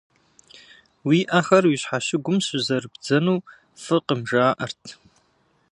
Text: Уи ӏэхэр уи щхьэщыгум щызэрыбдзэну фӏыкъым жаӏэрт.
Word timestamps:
Уи 1.07 1.17
ӏэхэр 1.29 1.63
уи 1.69 1.75
щхьэщыгум 1.81 2.37
щызэрыбдзэну 2.45 3.45
фӏыкъым 3.83 4.21
жаӏэрт. 4.29 4.83